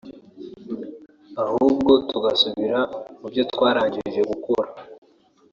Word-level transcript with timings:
ahubwo 1.43 1.91
tugasubira 2.09 2.79
mu 3.19 3.27
byo 3.31 3.43
twarangije 3.51 4.21
gukora 4.31 4.69